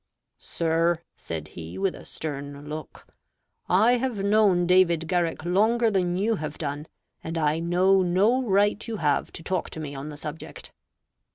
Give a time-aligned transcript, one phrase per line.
[0.39, 3.05] "Sir," (said he, with a stern look)
[3.69, 6.87] "I have known David Garrick longer than you have done;
[7.23, 10.71] and I know no right you have to talk to me on the subject."